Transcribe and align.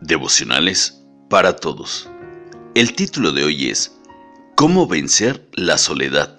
Devocionales 0.00 1.04
para 1.28 1.56
todos. 1.56 2.08
El 2.76 2.94
título 2.94 3.32
de 3.32 3.42
hoy 3.42 3.68
es 3.68 3.98
¿Cómo 4.54 4.86
vencer 4.86 5.48
la 5.54 5.76
soledad? 5.76 6.36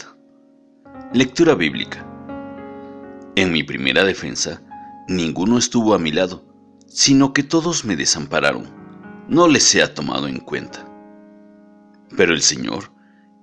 Lectura 1.12 1.56
bíblica. 1.56 2.08
En 3.36 3.52
mi 3.52 3.64
primera 3.64 4.06
defensa, 4.06 4.62
ninguno 5.10 5.58
estuvo 5.58 5.94
a 5.94 6.00
mi 6.00 6.14
lado, 6.14 6.46
sino 6.88 7.34
que 7.34 7.44
todos 7.44 7.84
me 7.84 7.98
desampararon. 7.98 8.66
No 9.28 9.50
les 9.50 9.76
ha 9.76 9.94
tomado 9.94 10.30
en 10.30 10.40
cuenta. 10.40 10.88
Pero 12.16 12.34
el 12.34 12.42
Señor 12.42 12.94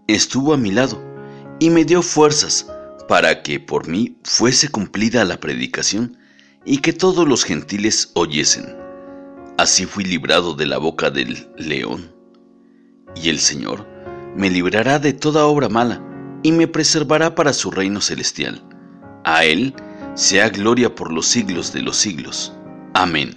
estuvo 0.06 0.54
a 0.54 0.56
mi 0.56 0.70
lado 0.70 0.98
y 1.60 1.68
me 1.68 1.84
dio 1.84 2.00
fuerzas 2.00 2.66
para 3.06 3.42
que 3.42 3.60
por 3.60 3.86
mí 3.86 4.16
fuese 4.24 4.70
cumplida 4.70 5.26
la 5.26 5.38
predicación 5.40 6.16
y 6.64 6.78
que 6.78 6.94
todos 6.94 7.28
los 7.28 7.44
gentiles 7.44 8.12
oyesen. 8.14 8.85
Así 9.58 9.86
fui 9.86 10.04
librado 10.04 10.54
de 10.54 10.66
la 10.66 10.76
boca 10.76 11.10
del 11.10 11.48
león. 11.56 12.12
Y 13.14 13.30
el 13.30 13.38
Señor 13.38 13.86
me 14.36 14.50
librará 14.50 14.98
de 14.98 15.14
toda 15.14 15.46
obra 15.46 15.70
mala 15.70 16.02
y 16.42 16.52
me 16.52 16.68
preservará 16.68 17.34
para 17.34 17.54
su 17.54 17.70
reino 17.70 18.02
celestial. 18.02 18.62
A 19.24 19.46
Él 19.46 19.74
sea 20.14 20.50
gloria 20.50 20.94
por 20.94 21.10
los 21.10 21.26
siglos 21.26 21.72
de 21.72 21.80
los 21.80 21.96
siglos. 21.96 22.52
Amén. 22.92 23.34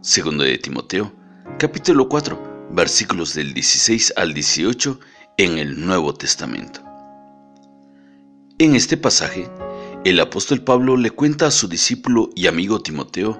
Segundo 0.00 0.42
de 0.42 0.56
Timoteo, 0.56 1.12
capítulo 1.58 2.08
4, 2.08 2.68
versículos 2.70 3.34
del 3.34 3.52
16 3.52 4.14
al 4.16 4.32
18 4.32 4.98
en 5.36 5.58
el 5.58 5.84
Nuevo 5.84 6.14
Testamento. 6.14 6.80
En 8.58 8.74
este 8.74 8.96
pasaje, 8.96 9.50
el 10.06 10.18
apóstol 10.18 10.62
Pablo 10.62 10.96
le 10.96 11.10
cuenta 11.10 11.48
a 11.48 11.50
su 11.50 11.68
discípulo 11.68 12.30
y 12.34 12.46
amigo 12.46 12.80
Timoteo 12.80 13.38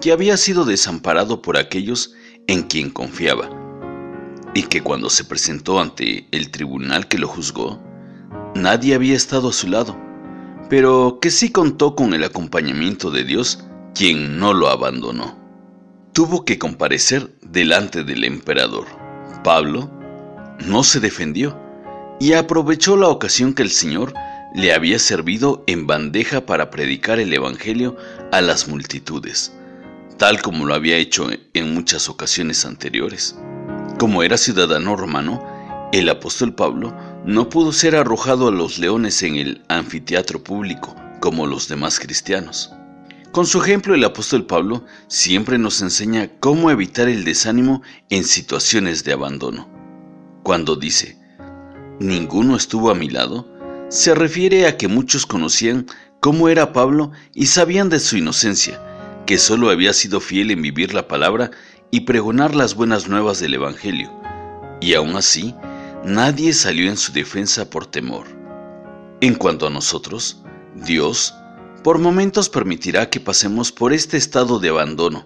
que 0.00 0.12
había 0.12 0.36
sido 0.36 0.64
desamparado 0.64 1.42
por 1.42 1.56
aquellos 1.56 2.14
en 2.46 2.62
quien 2.62 2.90
confiaba, 2.90 3.50
y 4.54 4.64
que 4.64 4.82
cuando 4.82 5.10
se 5.10 5.24
presentó 5.24 5.80
ante 5.80 6.28
el 6.32 6.50
tribunal 6.50 7.08
que 7.08 7.18
lo 7.18 7.28
juzgó, 7.28 7.80
nadie 8.54 8.94
había 8.94 9.16
estado 9.16 9.48
a 9.48 9.52
su 9.52 9.68
lado, 9.68 9.96
pero 10.68 11.18
que 11.20 11.30
sí 11.30 11.50
contó 11.50 11.94
con 11.94 12.14
el 12.14 12.24
acompañamiento 12.24 13.10
de 13.10 13.24
Dios, 13.24 13.64
quien 13.94 14.38
no 14.38 14.52
lo 14.52 14.68
abandonó. 14.68 15.38
Tuvo 16.12 16.44
que 16.44 16.58
comparecer 16.58 17.34
delante 17.42 18.04
del 18.04 18.24
emperador. 18.24 18.86
Pablo 19.44 19.90
no 20.66 20.82
se 20.82 21.00
defendió 21.00 21.58
y 22.18 22.32
aprovechó 22.32 22.96
la 22.96 23.08
ocasión 23.08 23.52
que 23.52 23.62
el 23.62 23.70
Señor 23.70 24.14
le 24.54 24.72
había 24.72 24.98
servido 24.98 25.62
en 25.66 25.86
bandeja 25.86 26.46
para 26.46 26.70
predicar 26.70 27.20
el 27.20 27.32
Evangelio 27.32 27.96
a 28.32 28.40
las 28.40 28.68
multitudes 28.68 29.52
tal 30.18 30.40
como 30.42 30.64
lo 30.64 30.74
había 30.74 30.96
hecho 30.96 31.28
en 31.52 31.74
muchas 31.74 32.08
ocasiones 32.08 32.64
anteriores. 32.64 33.36
Como 33.98 34.22
era 34.22 34.36
ciudadano 34.36 34.96
romano, 34.96 35.42
el 35.92 36.08
apóstol 36.08 36.54
Pablo 36.54 36.94
no 37.24 37.48
pudo 37.48 37.72
ser 37.72 37.96
arrojado 37.96 38.48
a 38.48 38.52
los 38.52 38.78
leones 38.78 39.22
en 39.22 39.36
el 39.36 39.62
anfiteatro 39.68 40.42
público 40.42 40.94
como 41.20 41.46
los 41.46 41.68
demás 41.68 41.98
cristianos. 41.98 42.72
Con 43.32 43.46
su 43.46 43.60
ejemplo, 43.60 43.94
el 43.94 44.04
apóstol 44.04 44.46
Pablo 44.46 44.84
siempre 45.08 45.58
nos 45.58 45.82
enseña 45.82 46.30
cómo 46.40 46.70
evitar 46.70 47.08
el 47.08 47.24
desánimo 47.24 47.82
en 48.08 48.24
situaciones 48.24 49.04
de 49.04 49.12
abandono. 49.12 49.68
Cuando 50.42 50.76
dice, 50.76 51.18
ninguno 52.00 52.56
estuvo 52.56 52.90
a 52.90 52.94
mi 52.94 53.10
lado, 53.10 53.46
se 53.88 54.14
refiere 54.14 54.66
a 54.66 54.76
que 54.76 54.88
muchos 54.88 55.26
conocían 55.26 55.86
cómo 56.20 56.48
era 56.48 56.72
Pablo 56.72 57.12
y 57.34 57.46
sabían 57.46 57.88
de 57.88 58.00
su 58.00 58.16
inocencia, 58.16 58.80
que 59.26 59.38
solo 59.38 59.70
había 59.70 59.92
sido 59.92 60.20
fiel 60.20 60.50
en 60.52 60.62
vivir 60.62 60.94
la 60.94 61.08
palabra 61.08 61.50
y 61.90 62.00
pregonar 62.00 62.54
las 62.54 62.74
buenas 62.74 63.08
nuevas 63.08 63.40
del 63.40 63.54
Evangelio, 63.54 64.10
y 64.80 64.94
aún 64.94 65.16
así 65.16 65.54
nadie 66.04 66.52
salió 66.52 66.88
en 66.88 66.96
su 66.96 67.12
defensa 67.12 67.68
por 67.68 67.86
temor. 67.86 68.26
En 69.20 69.34
cuanto 69.34 69.66
a 69.66 69.70
nosotros, 69.70 70.42
Dios 70.74 71.34
por 71.82 71.98
momentos 71.98 72.48
permitirá 72.48 73.10
que 73.10 73.20
pasemos 73.20 73.70
por 73.70 73.92
este 73.92 74.16
estado 74.16 74.58
de 74.58 74.70
abandono, 74.70 75.24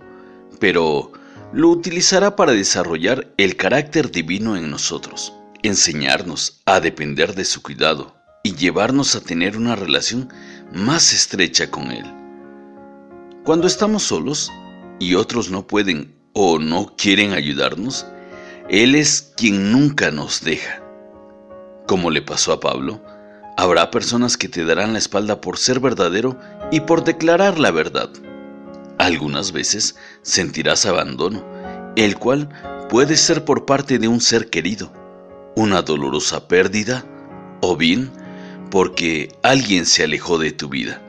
pero 0.59 1.13
lo 1.53 1.69
utilizará 1.71 2.37
para 2.37 2.53
desarrollar 2.53 3.33
el 3.39 3.57
carácter 3.57 4.11
divino 4.11 4.57
en 4.57 4.71
nosotros, 4.71 5.33
enseñarnos 5.63 6.61
a 6.67 6.81
depender 6.81 7.35
de 7.35 7.45
su 7.45 7.63
cuidado 7.63 8.15
y 8.43 8.55
llevarnos 8.57 9.17
a 9.17 9.21
tener 9.23 9.57
una 9.57 9.75
relación 9.75 10.31
más 10.73 11.13
estrecha 11.13 11.71
con 11.71 11.91
Él. 11.91 12.20
Cuando 13.43 13.67
estamos 13.67 14.03
solos 14.03 14.53
y 14.99 15.15
otros 15.15 15.51
no 15.51 15.67
pueden 15.67 16.15
o 16.35 16.59
no 16.59 16.95
quieren 16.97 17.33
ayudarnos, 17.33 18.07
Él 18.69 18.95
es 18.95 19.33
quien 19.35 19.73
nunca 19.73 20.11
nos 20.11 20.43
deja. 20.43 20.83
Como 21.87 22.11
le 22.11 22.21
pasó 22.21 22.53
a 22.53 22.61
Pablo, 22.61 23.01
habrá 23.57 23.91
personas 23.91 24.37
que 24.37 24.49
te 24.49 24.67
darán 24.67 24.93
la 24.93 24.99
espalda 24.99 25.41
por 25.41 25.57
ser 25.57 25.81
verdadero 25.81 26.39
y 26.71 26.81
por 26.81 27.03
declarar 27.03 27.59
la 27.59 27.71
verdad. 27.71 28.11
Algunas 28.99 29.53
veces 29.53 29.97
sentirás 30.21 30.85
abandono, 30.85 31.43
el 31.97 32.19
cual 32.19 32.51
puede 32.91 33.17
ser 33.17 33.47
por 33.47 33.65
parte 33.65 33.99
de 33.99 34.07
un 34.07 34.21
ser 34.21 34.51
querido, 34.51 34.93
una 35.57 35.81
dolorosa 35.81 36.47
pérdida 36.47 37.07
o 37.63 37.75
bien 37.75 38.11
porque 38.71 39.35
alguien 39.43 39.87
se 39.87 40.05
alejó 40.05 40.37
de 40.37 40.53
tu 40.53 40.69
vida. 40.69 41.01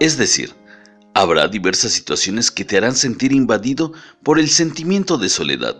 Es 0.00 0.16
decir, 0.16 0.54
Habrá 1.14 1.46
diversas 1.46 1.92
situaciones 1.92 2.50
que 2.50 2.64
te 2.64 2.78
harán 2.78 2.94
sentir 2.94 3.32
invadido 3.32 3.92
por 4.22 4.38
el 4.38 4.48
sentimiento 4.48 5.18
de 5.18 5.28
soledad. 5.28 5.76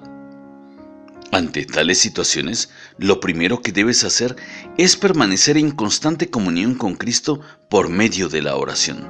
Ante 1.30 1.64
tales 1.64 1.98
situaciones, 1.98 2.68
lo 2.98 3.18
primero 3.18 3.62
que 3.62 3.72
debes 3.72 4.04
hacer 4.04 4.36
es 4.76 4.96
permanecer 4.96 5.56
en 5.56 5.70
constante 5.70 6.28
comunión 6.28 6.74
con 6.74 6.94
Cristo 6.94 7.40
por 7.70 7.88
medio 7.88 8.28
de 8.28 8.42
la 8.42 8.56
oración. 8.56 9.08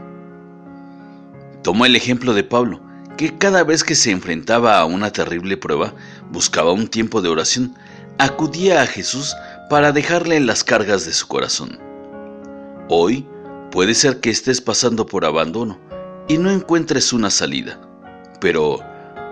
Toma 1.65 1.89
el 1.89 1.97
ejemplo 1.97 2.35
de 2.35 2.45
Pablo, 2.45 2.81
que 3.17 3.37
cada 3.37 3.65
vez 3.65 3.83
que 3.83 3.97
se 3.97 4.13
enfrentaba 4.13 4.79
a 4.79 4.85
una 4.85 5.13
terrible 5.13 5.57
prueba, 5.57 5.93
buscaba 6.31 6.71
un 6.71 6.87
tiempo 6.87 7.21
de 7.21 7.31
oración, 7.31 7.75
acudía 8.19 8.83
a 8.83 8.87
Jesús 8.87 9.35
para 9.69 9.91
dejarle 9.91 10.39
las 10.39 10.63
cargas 10.63 11.05
de 11.05 11.13
su 11.13 11.27
corazón. 11.27 11.81
Hoy 12.89 13.27
puede 13.73 13.95
ser 13.95 14.21
que 14.21 14.31
estés 14.31 14.61
pasando 14.61 15.07
por 15.07 15.25
abandono, 15.25 15.81
no 16.39 16.51
encuentres 16.51 17.13
una 17.13 17.31
salida. 17.31 17.81
Pero 18.41 18.81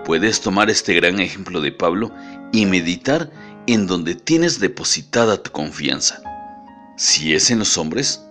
puedes 0.05 0.41
tomar 0.41 0.69
este 0.69 0.93
gran 0.93 1.19
ejemplo 1.19 1.61
de 1.61 1.71
Pablo 1.71 2.11
y 2.51 2.65
meditar 2.65 3.29
en 3.67 3.87
donde 3.87 4.15
tienes 4.15 4.59
depositada 4.59 5.41
tu 5.41 5.51
confianza. 5.51 6.21
Si 6.97 7.33
es 7.33 7.51
en 7.51 7.59
los 7.59 7.77
hombres 7.77 8.23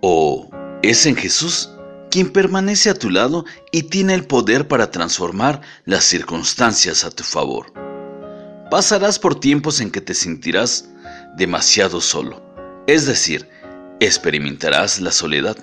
o 0.00 0.48
es 0.82 1.06
en 1.06 1.16
Jesús, 1.16 1.70
quien 2.10 2.30
permanece 2.30 2.90
a 2.90 2.94
tu 2.94 3.10
lado 3.10 3.44
y 3.70 3.84
tiene 3.84 4.14
el 4.14 4.26
poder 4.26 4.68
para 4.68 4.90
transformar 4.90 5.60
las 5.84 6.04
circunstancias 6.04 7.04
a 7.04 7.10
tu 7.10 7.24
favor. 7.24 7.72
Pasarás 8.70 9.18
por 9.18 9.38
tiempos 9.38 9.80
en 9.80 9.90
que 9.90 10.00
te 10.00 10.14
sentirás 10.14 10.88
demasiado 11.36 12.00
solo, 12.00 12.42
es 12.86 13.06
decir, 13.06 13.48
experimentarás 14.00 15.00
la 15.00 15.12
soledad, 15.12 15.56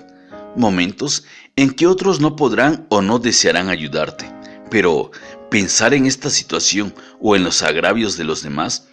momentos 0.56 1.24
en 1.56 1.70
que 1.70 1.86
otros 1.86 2.20
no 2.20 2.36
podrán 2.36 2.86
o 2.88 3.02
no 3.02 3.18
desearán 3.18 3.68
ayudarte. 3.68 4.30
Pero 4.70 5.10
pensar 5.50 5.94
en 5.94 6.06
esta 6.06 6.30
situación 6.30 6.94
o 7.20 7.36
en 7.36 7.44
los 7.44 7.62
agravios 7.62 8.16
de 8.16 8.24
los 8.24 8.42
demás 8.42 8.88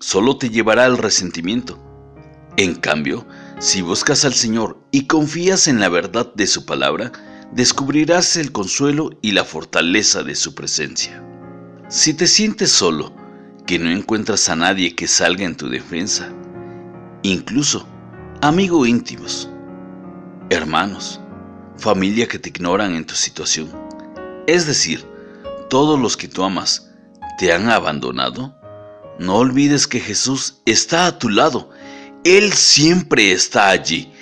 solo 0.00 0.36
te 0.38 0.50
llevará 0.50 0.84
al 0.84 0.98
resentimiento. 0.98 1.78
En 2.56 2.74
cambio, 2.74 3.26
si 3.60 3.82
buscas 3.82 4.24
al 4.24 4.34
Señor 4.34 4.80
y 4.90 5.06
confías 5.06 5.68
en 5.68 5.80
la 5.80 5.88
verdad 5.88 6.32
de 6.34 6.46
su 6.46 6.64
palabra, 6.64 7.12
descubrirás 7.52 8.36
el 8.36 8.52
consuelo 8.52 9.10
y 9.22 9.32
la 9.32 9.44
fortaleza 9.44 10.22
de 10.22 10.34
su 10.34 10.54
presencia. 10.54 11.24
Si 11.88 12.14
te 12.14 12.26
sientes 12.26 12.70
solo, 12.70 13.14
que 13.66 13.78
no 13.78 13.90
encuentras 13.90 14.48
a 14.48 14.56
nadie 14.56 14.94
que 14.94 15.06
salga 15.06 15.44
en 15.44 15.56
tu 15.56 15.68
defensa, 15.68 16.32
incluso 17.22 17.86
amigos 18.40 18.88
íntimos, 18.88 19.50
hermanos, 20.50 21.20
familia 21.76 22.26
que 22.26 22.38
te 22.38 22.48
ignoran 22.48 22.94
en 22.94 23.04
tu 23.04 23.14
situación. 23.14 23.70
Es 24.46 24.66
decir, 24.66 25.04
todos 25.68 25.98
los 25.98 26.16
que 26.16 26.28
tú 26.28 26.42
amas 26.42 26.90
te 27.38 27.52
han 27.52 27.68
abandonado. 27.70 28.54
No 29.18 29.36
olvides 29.36 29.86
que 29.86 30.00
Jesús 30.00 30.60
está 30.64 31.06
a 31.06 31.18
tu 31.18 31.28
lado. 31.28 31.70
Él 32.24 32.52
siempre 32.52 33.32
está 33.32 33.68
allí. 33.68 34.12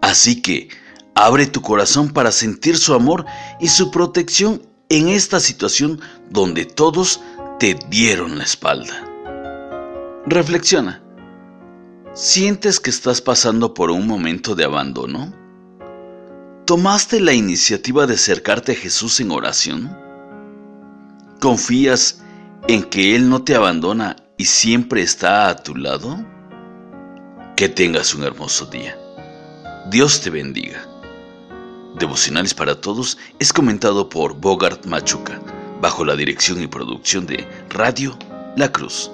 Así 0.00 0.42
que 0.42 0.68
abre 1.14 1.46
tu 1.46 1.62
corazón 1.62 2.10
para 2.12 2.32
sentir 2.32 2.76
su 2.76 2.94
amor 2.94 3.24
y 3.60 3.68
su 3.68 3.90
protección 3.90 4.62
en 4.88 5.08
esta 5.08 5.40
situación 5.40 6.00
donde 6.30 6.64
todos 6.64 7.20
te 7.58 7.78
dieron 7.88 8.38
la 8.38 8.44
espalda. 8.44 9.04
Reflexiona. 10.26 11.02
¿Sientes 12.14 12.80
que 12.80 12.90
estás 12.90 13.20
pasando 13.20 13.74
por 13.74 13.90
un 13.90 14.06
momento 14.06 14.54
de 14.54 14.64
abandono? 14.64 15.45
¿Tomaste 16.66 17.20
la 17.20 17.32
iniciativa 17.32 18.08
de 18.08 18.14
acercarte 18.14 18.72
a 18.72 18.74
Jesús 18.74 19.20
en 19.20 19.30
oración? 19.30 19.96
confías 21.40 22.22
en 22.66 22.82
que 22.82 23.14
Él 23.14 23.28
no 23.28 23.44
te 23.44 23.54
abandona 23.54 24.16
y 24.36 24.46
siempre 24.46 25.00
está 25.00 25.48
a 25.48 25.62
tu 25.62 25.76
lado? 25.76 26.18
Que 27.56 27.68
tengas 27.68 28.14
un 28.16 28.24
hermoso 28.24 28.66
día. 28.66 28.98
Dios 29.90 30.20
te 30.20 30.30
bendiga. 30.30 30.84
Devocionales 32.00 32.52
para 32.52 32.80
Todos 32.80 33.16
es 33.38 33.52
comentado 33.52 34.08
por 34.08 34.34
Bogart 34.34 34.86
Machuca, 34.86 35.40
bajo 35.80 36.04
la 36.04 36.16
dirección 36.16 36.60
y 36.60 36.66
producción 36.66 37.26
de 37.26 37.46
Radio 37.70 38.18
La 38.56 38.72
Cruz. 38.72 39.12